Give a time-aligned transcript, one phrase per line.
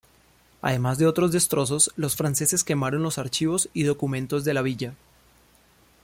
[0.63, 4.95] Además de otros destrozos, los franceses quemaron los archivos y documentos de la villa.